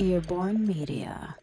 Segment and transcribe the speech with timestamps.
[0.00, 1.34] Earborn Media.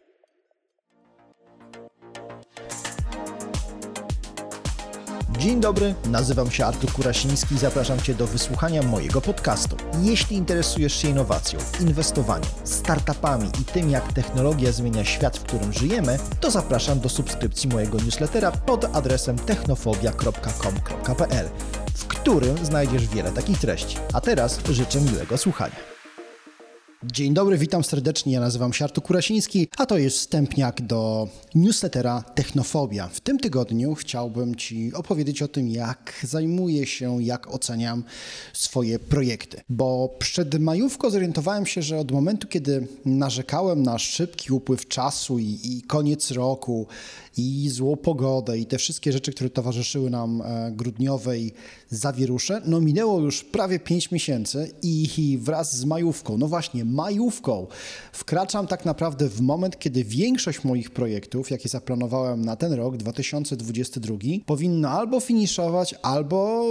[5.38, 9.76] Dzień dobry, nazywam się Artur Kurasiński i zapraszam Cię do wysłuchania mojego podcastu.
[10.02, 16.18] Jeśli interesujesz się innowacją, inwestowaniem, startupami i tym, jak technologia zmienia świat, w którym żyjemy,
[16.40, 21.48] to zapraszam do subskrypcji mojego newslettera pod adresem technofobia.com.pl,
[21.94, 23.96] w którym znajdziesz wiele takich treści.
[24.12, 25.95] A teraz życzę miłego słuchania.
[27.12, 28.32] Dzień dobry, witam serdecznie.
[28.32, 33.08] Ja nazywam się Artur Kurasiński, a to jest wstępniak do newslettera Technofobia.
[33.08, 38.04] W tym tygodniu chciałbym Ci opowiedzieć o tym, jak zajmuję się, jak oceniam
[38.52, 39.60] swoje projekty.
[39.68, 45.58] Bo przed majówką zorientowałem się, że od momentu, kiedy narzekałem na szybki upływ czasu i,
[45.64, 46.86] i koniec roku,
[47.36, 51.52] i złą pogodę i te wszystkie rzeczy, które towarzyszyły nam e, grudniowej
[51.90, 57.66] zawierusze, no minęło już prawie 5 miesięcy i wraz z majówką, no właśnie majówką,
[58.12, 64.16] wkraczam tak naprawdę w moment, kiedy większość moich projektów, jakie zaplanowałem na ten rok 2022,
[64.46, 66.64] powinno albo finiszować, albo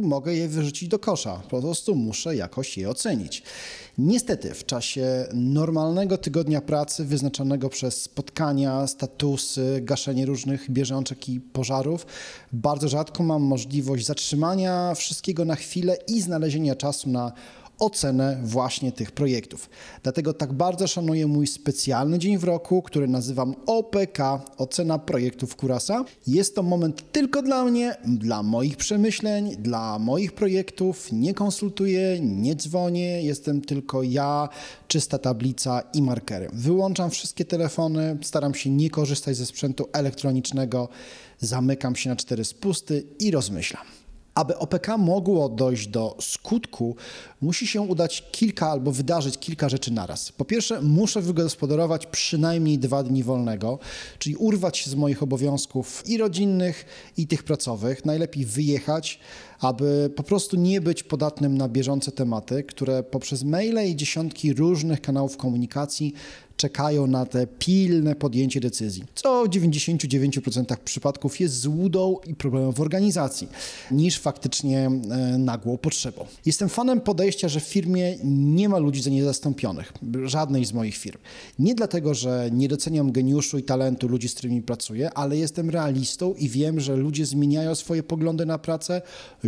[0.00, 1.42] mogę je wyrzucić do kosza.
[1.50, 3.42] Po prostu muszę jakoś je ocenić.
[3.98, 12.06] Niestety, w czasie normalnego tygodnia pracy, wyznaczonego przez spotkania, statusy, gaszenie różnych bieżączek i pożarów,
[12.52, 17.32] bardzo rzadko mam możliwość zatrzymania wszystkiego na chwilę i znalezienia czasu na
[17.82, 19.70] ocenę właśnie tych projektów.
[20.02, 24.18] Dlatego tak bardzo szanuję mój specjalny dzień w roku, który nazywam OPK,
[24.56, 26.04] ocena projektów Kurasa.
[26.26, 31.12] Jest to moment tylko dla mnie, dla moich przemyśleń, dla moich projektów.
[31.12, 34.48] Nie konsultuję, nie dzwonię, jestem tylko ja,
[34.88, 36.48] czysta tablica i markery.
[36.52, 40.88] Wyłączam wszystkie telefony, staram się nie korzystać ze sprzętu elektronicznego,
[41.40, 43.84] zamykam się na cztery spusty i rozmyślam.
[44.34, 46.96] Aby OPK mogło dojść do skutku,
[47.40, 50.32] musi się udać kilka albo wydarzyć kilka rzeczy naraz.
[50.32, 53.78] Po pierwsze, muszę wygospodarować przynajmniej dwa dni wolnego,
[54.18, 56.86] czyli urwać się z moich obowiązków i rodzinnych,
[57.16, 58.04] i tych pracowych.
[58.04, 59.18] Najlepiej wyjechać,
[59.62, 65.00] aby po prostu nie być podatnym na bieżące tematy, które poprzez maile i dziesiątki różnych
[65.00, 66.14] kanałów komunikacji
[66.56, 72.80] czekają na te pilne podjęcie decyzji, co w 99% przypadków jest złudą i problemem w
[72.80, 73.48] organizacji,
[73.90, 76.26] niż faktycznie e, nagłą potrzebą.
[76.46, 79.92] Jestem fanem podejścia, że w firmie nie ma ludzi za niezastąpionych,
[80.24, 81.18] żadnej z moich firm.
[81.58, 86.34] Nie dlatego, że nie doceniam geniuszu i talentu ludzi, z którymi pracuję, ale jestem realistą
[86.34, 89.02] i wiem, że ludzie zmieniają swoje poglądy na pracę,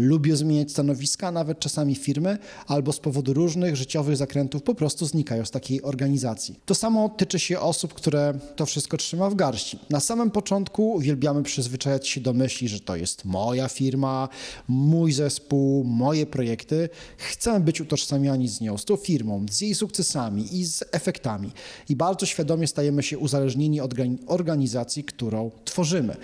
[0.04, 5.44] lubią zmieniać stanowiska, nawet czasami firmy, albo z powodu różnych życiowych zakrętów po prostu znikają
[5.44, 6.58] z takiej organizacji.
[6.66, 9.78] To samo tyczy się osób, które to wszystko trzyma w garści.
[9.90, 14.28] Na samym początku uwielbiamy przyzwyczajać się do myśli, że to jest moja firma,
[14.68, 16.88] mój zespół, moje projekty.
[17.18, 21.50] Chcemy być utożsamiani z nią, z tą firmą, z jej sukcesami i z efektami.
[21.88, 23.94] I bardzo świadomie stajemy się uzależnieni od
[24.26, 26.16] organizacji, którą tworzymy.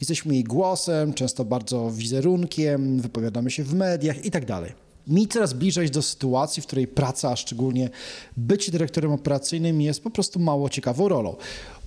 [0.00, 4.46] Jesteśmy jej głosem, często bardzo wizerunkiem, wypowiadamy się w mediach itd.
[4.46, 7.90] Tak mi coraz bliżej do sytuacji, w której praca, a szczególnie
[8.36, 11.36] bycie dyrektorem operacyjnym jest po prostu mało ciekawą rolą.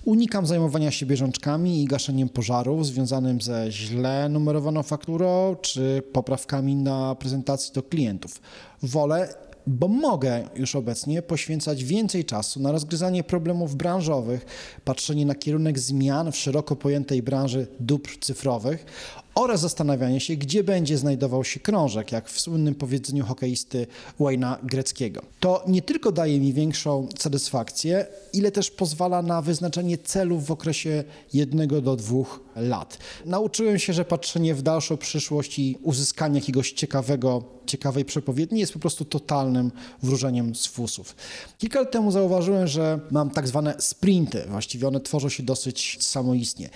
[0.04, 7.14] Unikam zajmowania się bieżączkami i gaszeniem pożarów związanym ze źle numerowaną fakturą czy poprawkami na
[7.14, 8.40] prezentacji do klientów.
[8.82, 9.34] Wolę
[9.66, 14.46] bo mogę już obecnie poświęcać więcej czasu na rozgryzanie problemów branżowych,
[14.84, 18.86] patrzenie na kierunek zmian w szeroko pojętej branży dóbr cyfrowych
[19.34, 23.86] oraz zastanawianie się, gdzie będzie znajdował się krążek, jak w słynnym powiedzeniu hokeisty
[24.20, 25.22] Wayne'a Greckiego.
[25.40, 31.04] To nie tylko daje mi większą satysfakcję, ile też pozwala na wyznaczenie celów w okresie
[31.32, 32.98] jednego do dwóch lat.
[33.26, 38.78] Nauczyłem się, że patrzenie w dalszą przyszłość i uzyskanie jakiegoś ciekawego, ciekawej przepowiedni jest po
[38.78, 39.72] prostu totalnym
[40.02, 41.16] wróżeniem z fusów.
[41.58, 46.70] Kilka lat temu zauważyłem, że mam tak zwane sprinty, właściwie one tworzą się dosyć samoistnie.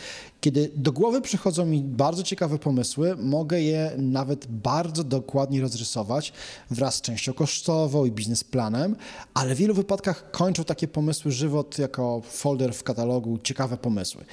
[0.47, 6.33] Kiedy do głowy przychodzą mi bardzo ciekawe pomysły, mogę je nawet bardzo dokładnie rozrysować
[6.71, 8.97] wraz z częścią kosztową i biznesplanem,
[9.35, 14.25] ale w wielu wypadkach kończą takie pomysły żywot jako folder w katalogu ciekawe pomysły.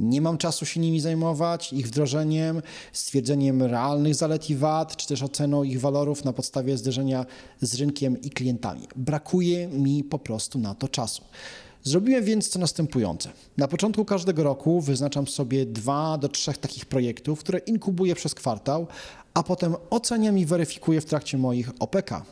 [0.00, 2.62] Nie mam czasu się nimi zajmować, ich wdrożeniem,
[2.92, 7.26] stwierdzeniem realnych zalet i wad, czy też oceną ich walorów na podstawie zderzenia
[7.60, 8.88] z rynkiem i klientami.
[8.96, 11.22] Brakuje mi po prostu na to czasu.
[11.82, 13.30] Zrobiłem więc co następujące.
[13.56, 18.86] Na początku każdego roku wyznaczam sobie dwa do trzech takich projektów, które inkubuję przez kwartał,
[19.34, 22.22] a potem oceniam i weryfikuję w trakcie moich OPK.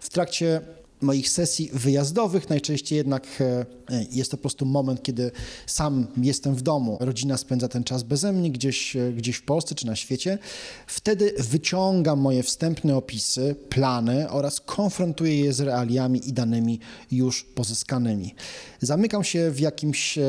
[0.00, 0.60] W trakcie
[1.00, 2.50] moich sesji wyjazdowych.
[2.50, 3.66] Najczęściej jednak e,
[4.12, 5.30] jest to po prostu moment, kiedy
[5.66, 9.74] sam jestem w domu, rodzina spędza ten czas beze mnie gdzieś, e, gdzieś w Polsce
[9.74, 10.38] czy na świecie.
[10.86, 18.34] Wtedy wyciągam moje wstępne opisy, plany oraz konfrontuję je z realiami i danymi już pozyskanymi.
[18.80, 20.24] Zamykam się w jakimś e,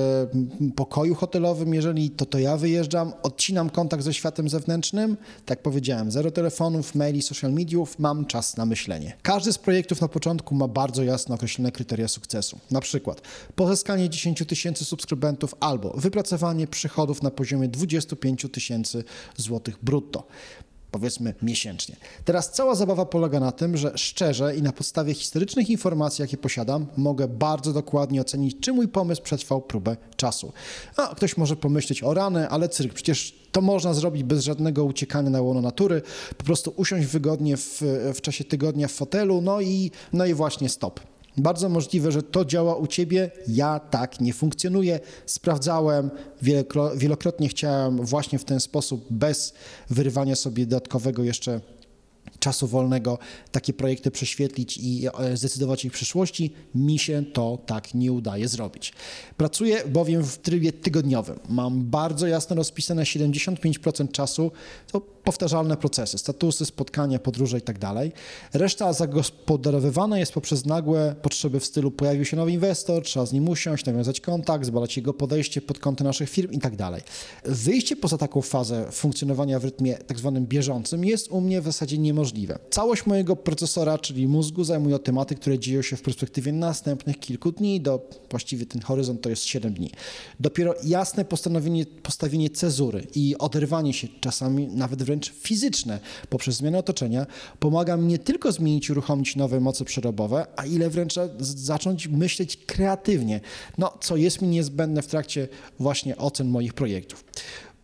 [0.76, 5.18] pokoju hotelowym, jeżeli to to ja wyjeżdżam, odcinam kontakt ze światem zewnętrznym.
[5.46, 9.14] Tak powiedziałem, zero telefonów, maili, social mediów, mam czas na myślenie.
[9.22, 12.60] Każdy z projektów na początku ma bardzo jasno określone kryteria sukcesu.
[12.72, 13.22] Na przykład
[13.56, 19.04] pozyskanie 10 tysięcy subskrybentów albo wypracowanie przychodów na poziomie 25 tysięcy
[19.38, 20.28] złotych brutto
[21.00, 21.96] powiedzmy miesięcznie.
[22.26, 26.86] Teraz cała zabawa polega na tym, że szczerze i na podstawie historycznych informacji, jakie posiadam,
[26.98, 30.54] mogę bardzo dokładnie ocenić, czy mój pomysł przetrwał próbę czasu.
[30.98, 35.30] A ktoś może pomyśleć o rany, ale cyrk, przecież to można zrobić bez żadnego uciekania
[35.30, 36.02] na łono natury,
[36.38, 37.82] po prostu usiąść wygodnie w,
[38.14, 41.00] w czasie tygodnia w fotelu, no i, no i właśnie stop.
[41.38, 43.32] Bardzo możliwe, że to działa u ciebie.
[43.48, 45.00] Ja tak nie funkcjonuję.
[45.26, 46.10] Sprawdzałem,
[46.96, 49.54] wielokrotnie chciałem właśnie w ten sposób, bez
[49.90, 51.62] wyrywania sobie dodatkowego jeszcze
[52.40, 53.18] czasu wolnego
[53.52, 56.54] takie projekty prześwietlić i e, zdecydować ich przyszłości.
[56.76, 58.94] Mi się to tak nie udaje zrobić.
[59.38, 61.40] Pracuję bowiem w trybie tygodniowym.
[61.50, 64.52] Mam bardzo jasno rozpisane 75% czasu,
[64.92, 67.80] to powtarzalne procesy, statusy, spotkania, podróże itd.
[67.80, 67.96] Tak
[68.54, 73.50] Reszta zagospodarowywana jest poprzez nagłe potrzeby w stylu pojawił się nowy inwestor, trzeba z nim
[73.50, 76.78] usiąść, nawiązać kontakt, zbadać jego podejście pod kątem naszych firm itd.
[76.78, 77.04] Tak
[77.46, 81.98] Wyjście poza taką fazę funkcjonowania w rytmie tak zwanym bieżącym jest u mnie w zasadzie
[81.98, 82.60] niemożliwe.
[82.70, 87.82] Całość mojego procesora, czyli mózgu, zajmuje tematy, które dzieją się w perspektywie następnych kilku dni,
[87.82, 89.92] do właściwie ten horyzont to jest 7 dni.
[90.40, 96.00] Dopiero jasne postanowienie, postawienie cezury i oderwanie się czasami nawet wręcz wręcz fizyczne
[96.30, 97.26] poprzez zmianę otoczenia
[97.60, 102.58] pomaga mi nie tylko zmienić i uruchomić nowe moce przerobowe, a ile wręcz zacząć myśleć
[102.58, 103.42] kreatywnie,
[103.78, 105.48] no, co jest mi niezbędne w trakcie
[105.80, 107.24] właśnie ocen moich projektów.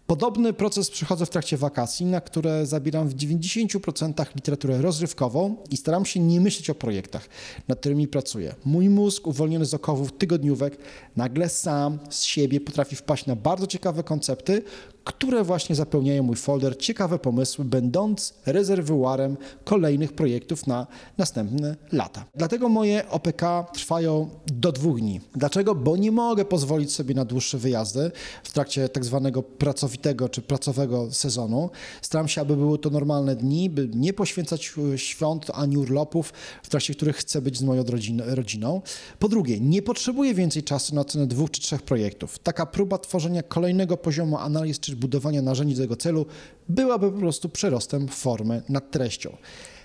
[0.07, 6.05] Podobny proces przechodzę w trakcie wakacji, na które zabieram w 90% literaturę rozrywkową i staram
[6.05, 7.29] się nie myśleć o projektach,
[7.67, 8.55] nad którymi pracuję.
[8.65, 10.77] Mój mózg, uwolniony z okowów tygodniówek,
[11.15, 14.63] nagle sam z siebie potrafi wpaść na bardzo ciekawe koncepty,
[15.03, 22.25] które właśnie zapełniają mój folder ciekawe pomysły, będąc rezerwuarem kolejnych projektów na następne lata.
[22.35, 23.41] Dlatego moje OPK
[23.73, 25.21] trwają do dwóch dni.
[25.35, 25.75] Dlaczego?
[25.75, 28.11] Bo nie mogę pozwolić sobie na dłuższe wyjazdy
[28.43, 31.69] w trakcie tak zwanego pracowitego czy pracowego sezonu.
[32.01, 36.33] Staram się, aby były to normalne dni, by nie poświęcać świąt ani urlopów,
[36.63, 37.83] w trakcie których chcę być z moją
[38.17, 38.81] rodziną.
[39.19, 42.39] Po drugie, nie potrzebuję więcej czasu na ocenę dwóch czy trzech projektów.
[42.39, 46.25] Taka próba tworzenia kolejnego poziomu analiz czy budowania narzędzi do tego celu
[46.69, 49.37] byłaby po prostu przerostem formy nad treścią.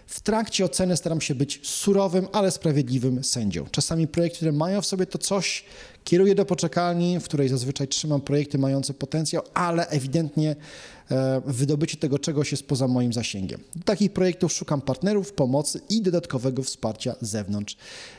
[0.07, 3.67] W trakcie oceny staram się być surowym, ale sprawiedliwym sędzią.
[3.71, 5.65] Czasami projekty, które mają w sobie to coś,
[6.05, 10.57] kieruję do poczekalni, w której zazwyczaj trzymam projekty mające potencjał, ale ewidentnie
[11.47, 13.61] wydobycie tego czegoś jest poza moim zasięgiem.
[13.77, 17.77] Do takich projektów szukam partnerów, pomocy i dodatkowego wsparcia z zewnątrz.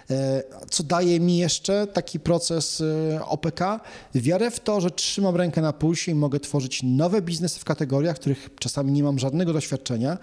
[0.09, 3.79] E, co daje mi jeszcze taki proces e, OPK?
[4.15, 8.15] Wiarę w to, że trzymam rękę na pulsie i mogę tworzyć nowe biznesy w kategoriach,
[8.15, 10.17] w których czasami nie mam żadnego doświadczenia,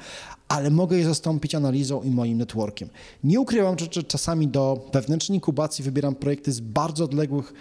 [0.49, 2.89] ale mogę je zastąpić analizą i moim networkiem.
[3.25, 7.53] Nie ukrywam, że czasami do wewnętrznej inkubacji wybieram projekty z bardzo odległych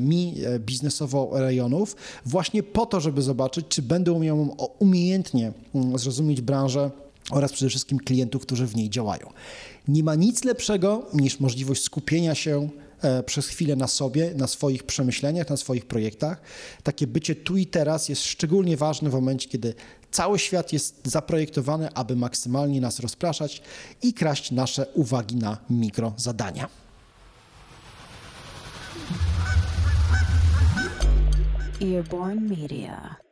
[0.00, 1.96] mi biznesowo rejonów,
[2.26, 6.90] właśnie po to, żeby zobaczyć, czy będę umiał umiejętnie mm, zrozumieć branżę
[7.30, 9.26] oraz przede wszystkim klientów, którzy w niej działają.
[9.88, 12.68] Nie ma nic lepszego niż możliwość skupienia się
[13.02, 16.40] e, przez chwilę na sobie, na swoich przemyśleniach, na swoich projektach.
[16.82, 19.74] Takie bycie tu i teraz jest szczególnie ważne w momencie, kiedy
[20.10, 23.62] cały świat jest zaprojektowany, aby maksymalnie nas rozpraszać
[24.02, 26.68] i kraść nasze uwagi na mikrozadania.
[31.80, 33.29] Earborn Media.